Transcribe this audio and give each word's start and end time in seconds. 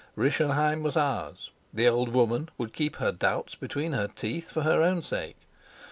Rischenheim 0.17 0.81
was 0.81 0.97
ours; 0.97 1.51
the 1.71 1.87
old 1.87 2.09
woman 2.09 2.49
would 2.57 2.73
keep 2.73 2.95
her 2.95 3.11
doubts 3.11 3.53
between 3.53 3.93
her 3.93 4.07
teeth 4.07 4.49
for 4.49 4.63
her 4.63 4.81
own 4.81 5.03
sake. 5.03 5.37